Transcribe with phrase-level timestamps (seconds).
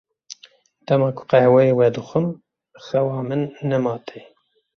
[0.87, 2.27] Dema ku qehweyê vedixwim
[2.85, 4.19] xewa min nema tê.